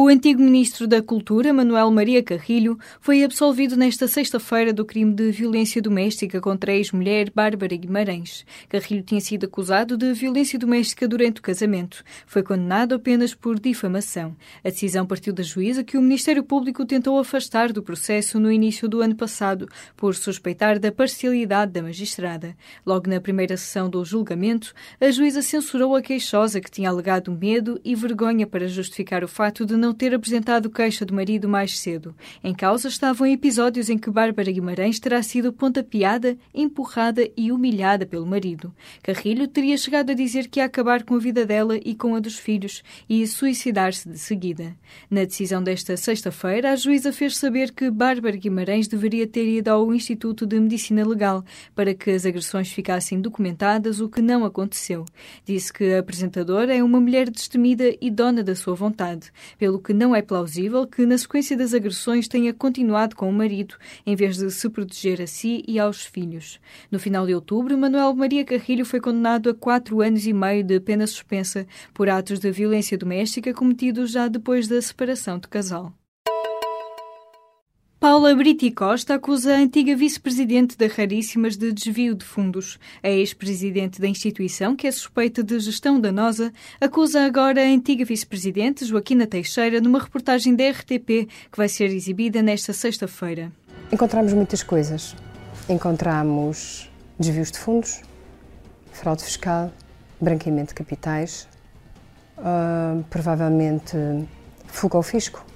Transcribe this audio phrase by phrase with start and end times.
[0.00, 5.32] O antigo ministro da Cultura, Manuel Maria Carrilho, foi absolvido nesta sexta-feira do crime de
[5.32, 8.46] violência doméstica contra a ex-mulher Bárbara Guimarães.
[8.68, 12.04] Carrilho tinha sido acusado de violência doméstica durante o casamento.
[12.28, 14.36] Foi condenado apenas por difamação.
[14.62, 18.88] A decisão partiu da juíza que o Ministério Público tentou afastar do processo no início
[18.88, 22.56] do ano passado, por suspeitar da parcialidade da magistrada.
[22.86, 27.80] Logo na primeira sessão do julgamento, a juíza censurou a queixosa que tinha alegado medo
[27.84, 32.14] e vergonha para justificar o fato de não ter apresentado queixa do marido mais cedo.
[32.42, 38.26] Em causa estavam episódios em que Bárbara Guimarães terá sido pontapeada, empurrada e humilhada pelo
[38.26, 38.74] marido.
[39.02, 42.20] Carrilho teria chegado a dizer que ia acabar com a vida dela e com a
[42.20, 44.76] dos filhos e suicidar-se de seguida.
[45.10, 49.94] Na decisão desta sexta-feira, a juíza fez saber que Bárbara Guimarães deveria ter ido ao
[49.94, 55.04] Instituto de Medicina Legal para que as agressões ficassem documentadas, o que não aconteceu.
[55.44, 59.92] Disse que a apresentadora é uma mulher destemida e dona da sua vontade pelo que
[59.92, 63.74] não é plausível que, na sequência das agressões, tenha continuado com o marido,
[64.06, 66.60] em vez de se proteger a si e aos filhos.
[66.90, 70.78] No final de outubro, Manuel Maria Carrilho foi condenado a quatro anos e meio de
[70.80, 75.97] pena suspensa por atos de violência doméstica cometidos já depois da separação de casal.
[78.00, 82.78] Paula Briti Costa acusa a antiga vice-presidente da Raríssimas de desvio de fundos.
[83.02, 88.84] A ex-presidente da instituição, que é suspeita de gestão danosa, acusa agora a antiga vice-presidente,
[88.84, 93.50] Joaquina Teixeira, numa reportagem da RTP que vai ser exibida nesta sexta-feira.
[93.90, 95.16] Encontramos muitas coisas.
[95.68, 98.02] Encontramos desvios de fundos,
[98.92, 99.72] fraude fiscal,
[100.20, 101.48] branqueamento de capitais,
[102.38, 103.96] uh, provavelmente
[104.68, 105.47] fuga ao fisco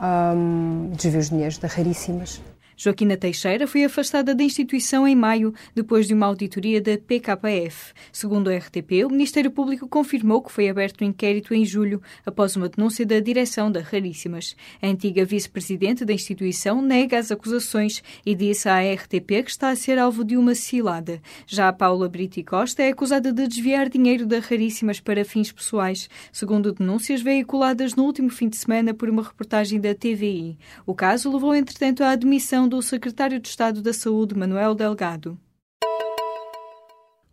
[0.00, 2.40] um, desvios de dinheiros de raríssimas.
[2.80, 7.92] Joaquina Teixeira foi afastada da instituição em maio, depois de uma auditoria da PKF.
[8.12, 12.54] Segundo a RTP, o Ministério Público confirmou que foi aberto um inquérito em julho, após
[12.54, 14.54] uma denúncia da direção da Raríssimas.
[14.80, 19.76] A antiga vice-presidente da instituição nega as acusações e disse à RTP que está a
[19.76, 21.20] ser alvo de uma cilada.
[21.48, 26.08] Já a Paula Brito Costa é acusada de desviar dinheiro da Raríssimas para fins pessoais,
[26.30, 30.56] segundo denúncias veiculadas no último fim de semana por uma reportagem da TVI.
[30.86, 35.38] O caso levou, entretanto, à admissão do secretário de Estado da Saúde, Manuel Delgado.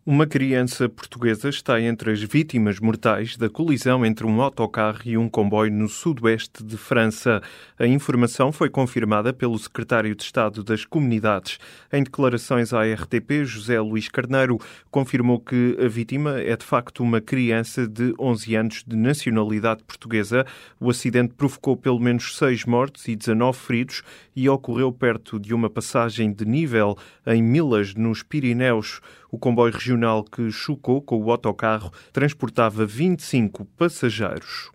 [0.08, 5.28] Uma criança portuguesa está entre as vítimas mortais da colisão entre um autocarro e um
[5.28, 7.42] comboio no sudoeste de França.
[7.76, 11.58] A informação foi confirmada pelo secretário de Estado das Comunidades.
[11.92, 14.60] Em declarações à RTP, José Luís Carneiro
[14.92, 20.46] confirmou que a vítima é de facto uma criança de 11 anos de nacionalidade portuguesa.
[20.78, 24.04] O acidente provocou pelo menos seis mortes e 19 feridos
[24.36, 26.96] e ocorreu perto de uma passagem de nível
[27.26, 29.00] em Milas, nos Pirineus.
[29.36, 34.70] O comboio regional que chocou com o autocarro transportava 25 passageiros.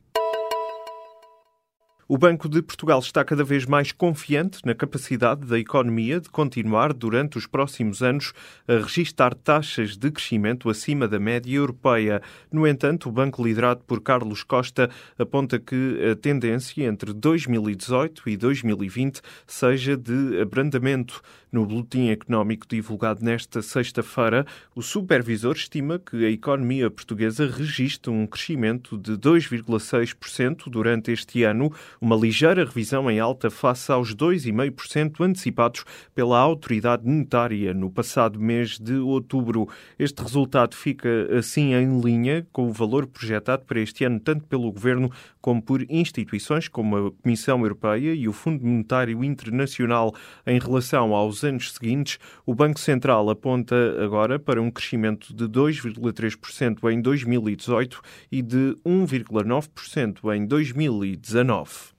[2.13, 6.91] O Banco de Portugal está cada vez mais confiante na capacidade da economia de continuar
[6.91, 8.33] durante os próximos anos
[8.67, 12.21] a registrar taxas de crescimento acima da média europeia.
[12.51, 18.35] No entanto, o banco liderado por Carlos Costa aponta que a tendência entre 2018 e
[18.35, 21.21] 2020 seja de abrandamento.
[21.49, 28.25] No boletim económico divulgado nesta sexta-feira, o supervisor estima que a economia portuguesa registra um
[28.25, 35.85] crescimento de 2,6% durante este ano, uma ligeira revisão em alta face aos 2,5% antecipados
[36.15, 39.69] pela autoridade monetária no passado mês de outubro.
[39.99, 41.07] Este resultado fica
[41.37, 45.85] assim em linha com o valor projetado para este ano tanto pelo governo como por
[45.91, 50.11] instituições como a Comissão Europeia e o Fundo Monetário Internacional
[50.47, 52.17] em relação aos anos seguintes,
[52.47, 60.35] o Banco Central aponta agora para um crescimento de 2,3% em 2018 e de 1,9%
[60.35, 61.90] em 2019.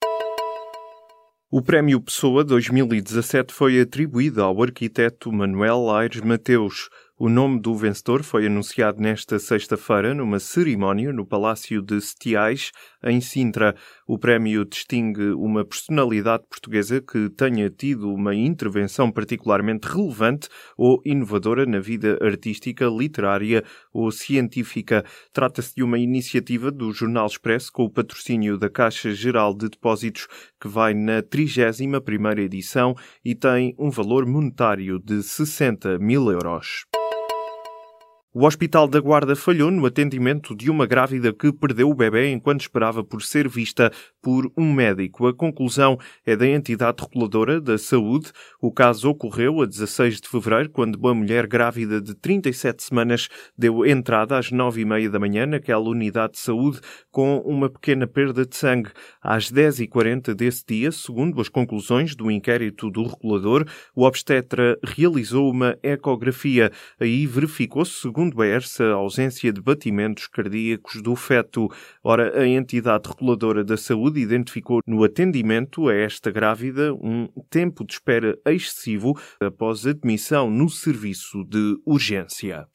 [1.54, 6.88] O Prémio Pessoa 2017 foi atribuído ao arquiteto Manuel Aires Mateus.
[7.24, 13.20] O nome do vencedor foi anunciado nesta sexta-feira numa cerimónia no Palácio de Setiais, em
[13.20, 13.76] Sintra.
[14.08, 21.64] O prémio distingue uma personalidade portuguesa que tenha tido uma intervenção particularmente relevante ou inovadora
[21.64, 25.04] na vida artística, literária ou científica.
[25.32, 30.26] Trata-se de uma iniciativa do Jornal Expresso com o patrocínio da Caixa Geral de Depósitos,
[30.60, 36.84] que vai na 31ª edição e tem um valor monetário de 60 mil euros.
[38.34, 42.62] O Hospital da Guarda falhou no atendimento de uma grávida que perdeu o bebê enquanto
[42.62, 43.92] esperava por ser vista
[44.22, 45.26] por um médico.
[45.26, 48.32] A conclusão é da entidade reguladora da saúde.
[48.58, 53.84] O caso ocorreu a 16 de fevereiro, quando uma mulher grávida de 37 semanas deu
[53.84, 56.80] entrada às 9 e meia da manhã naquela unidade de saúde
[57.10, 58.92] com uma pequena perda de sangue.
[59.20, 65.76] Às 10h40 desse dia, segundo as conclusões do inquérito do regulador, o obstetra realizou uma
[65.82, 66.72] ecografia.
[66.98, 71.68] Aí verificou-se, segundo segundo a ERSA, a ausência de batimentos cardíacos do feto.
[72.04, 77.94] Ora, a entidade reguladora da saúde identificou no atendimento a esta grávida um tempo de
[77.94, 82.68] espera excessivo após admissão no serviço de urgência.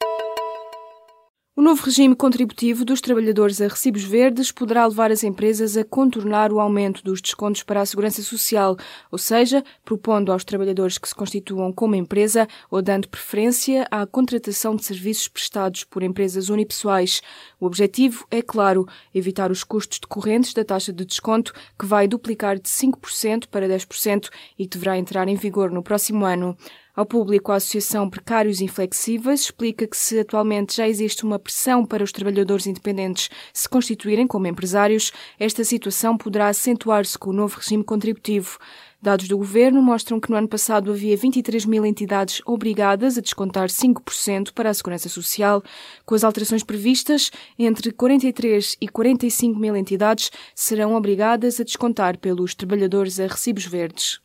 [1.58, 6.52] O novo regime contributivo dos trabalhadores a recibos verdes poderá levar as empresas a contornar
[6.52, 8.76] o aumento dos descontos para a segurança social,
[9.10, 14.76] ou seja, propondo aos trabalhadores que se constituam como empresa ou dando preferência à contratação
[14.76, 17.22] de serviços prestados por empresas unipessoais.
[17.58, 22.56] O objetivo é, claro, evitar os custos decorrentes da taxa de desconto, que vai duplicar
[22.56, 26.56] de 5% para 10% e que deverá entrar em vigor no próximo ano.
[26.98, 32.02] Ao público, a Associação Precários Inflexíveis explica que se atualmente já existe uma pressão para
[32.02, 37.84] os trabalhadores independentes se constituírem como empresários, esta situação poderá acentuar-se com o novo regime
[37.84, 38.58] contributivo.
[39.00, 43.68] Dados do governo mostram que no ano passado havia 23 mil entidades obrigadas a descontar
[43.68, 45.62] 5% para a segurança social.
[46.04, 52.56] Com as alterações previstas, entre 43 e 45 mil entidades serão obrigadas a descontar pelos
[52.56, 54.18] trabalhadores a recibos verdes.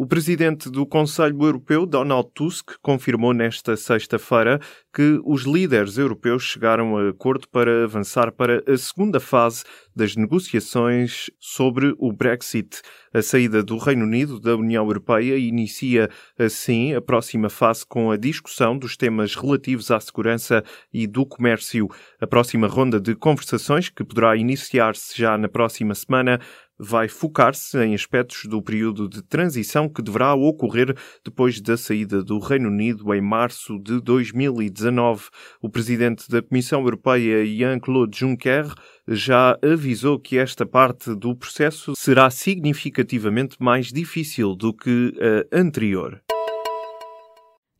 [0.00, 4.58] O presidente do Conselho Europeu, Donald Tusk, confirmou nesta sexta-feira
[4.94, 9.62] que os líderes europeus chegaram a acordo para avançar para a segunda fase
[9.94, 12.80] das negociações sobre o Brexit.
[13.12, 16.08] A saída do Reino Unido da União Europeia inicia,
[16.38, 21.88] assim, a próxima fase com a discussão dos temas relativos à segurança e do comércio.
[22.18, 26.40] A próxima ronda de conversações, que poderá iniciar-se já na próxima semana,
[26.80, 32.38] vai focar-se em aspectos do período de transição que deverá ocorrer depois da saída do
[32.38, 35.28] Reino Unido em março de 2019.
[35.60, 38.72] O presidente da Comissão Europeia, Jean-Claude Juncker,
[39.06, 45.12] já avisou que esta parte do processo será significativamente mais difícil do que
[45.52, 46.22] a anterior.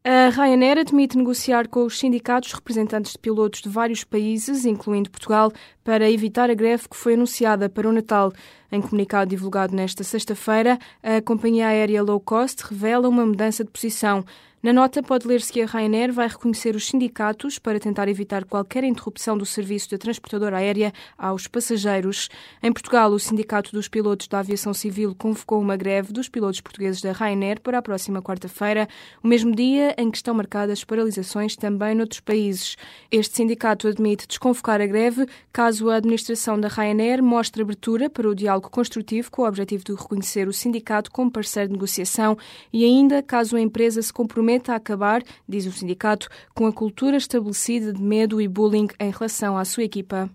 [0.02, 5.52] A Ryanair admite negociar com os sindicatos representantes de pilotos de vários países, incluindo Portugal,
[5.84, 8.32] para evitar a greve que foi anunciada para o Natal.
[8.72, 14.24] Em comunicado divulgado nesta sexta-feira, a companhia aérea low cost revela uma mudança de posição.
[14.62, 18.84] Na nota pode ler-se que a Ryanair vai reconhecer os sindicatos para tentar evitar qualquer
[18.84, 22.28] interrupção do serviço da transportadora aérea aos passageiros.
[22.62, 27.00] Em Portugal, o Sindicato dos Pilotos da Aviação Civil convocou uma greve dos pilotos portugueses
[27.00, 28.86] da Ryanair para a próxima quarta-feira,
[29.24, 32.76] o mesmo dia em que estão marcadas paralisações também noutros países.
[33.10, 38.34] Este sindicato admite desconvocar a greve caso a administração da Ryanair mostre abertura para o
[38.34, 42.36] diálogo construtivo com o objetivo de reconhecer o sindicato como parceiro de negociação
[42.70, 47.16] e ainda caso a empresa se comprometa promete acabar, diz o sindicato, com a cultura
[47.16, 50.28] estabelecida de medo e bullying em relação à sua equipa.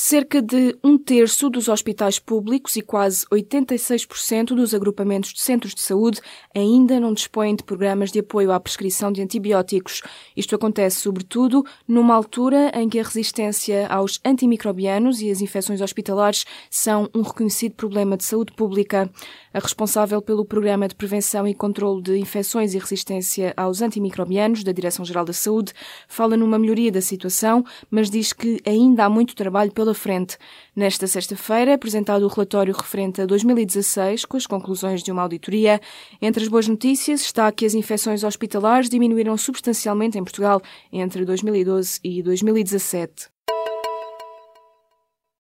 [0.00, 5.80] Cerca de um terço dos hospitais públicos e quase 86% dos agrupamentos de centros de
[5.80, 6.20] saúde
[6.54, 10.00] ainda não dispõem de programas de apoio à prescrição de antibióticos.
[10.36, 16.44] Isto acontece, sobretudo, numa altura em que a resistência aos antimicrobianos e as infecções hospitalares
[16.70, 19.10] são um reconhecido problema de saúde pública.
[19.58, 24.70] A responsável pelo Programa de Prevenção e Controlo de Infecções e Resistência aos Antimicrobianos da
[24.70, 25.72] Direção-Geral da Saúde
[26.06, 30.38] fala numa melhoria da situação, mas diz que ainda há muito trabalho pela frente.
[30.76, 35.80] Nesta sexta-feira, apresentado o relatório referente a 2016, com as conclusões de uma auditoria.
[36.22, 40.62] Entre as boas notícias está que as infecções hospitalares diminuíram substancialmente em Portugal
[40.92, 43.37] entre 2012 e 2017.